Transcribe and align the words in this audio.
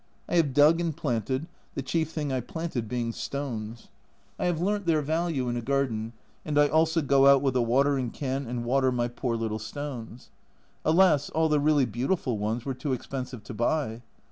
I 0.27 0.35
have 0.37 0.55
dug 0.55 0.81
and 0.81 0.97
planted, 0.97 1.45
the 1.75 1.83
chief 1.83 2.09
thing 2.09 2.33
I 2.33 2.39
planted 2.39 2.87
being 2.89 3.11
stones. 3.11 3.89
I 4.39 4.47
have 4.47 4.59
learnt 4.59 4.87
their 4.87 5.03
value 5.03 5.47
in 5.47 5.55
a 5.55 5.61
garden, 5.61 6.13
and 6.43 6.57
I 6.57 6.69
also 6.69 7.03
go 7.03 7.27
out 7.27 7.43
with 7.43 7.55
a 7.55 7.61
watering 7.61 8.09
can 8.09 8.47
and 8.47 8.65
water 8.65 8.91
my 8.91 9.07
poor 9.07 9.35
little 9.35 9.59
stones. 9.59 10.31
Alas, 10.83 11.29
all 11.29 11.49
the 11.49 11.59
really 11.59 11.85
beautiful 11.85 12.39
ones 12.39 12.65
were 12.65 12.73
too 12.73 12.93
expensive 12.93 13.43
to 13.43 13.53
buy. 13.53 14.01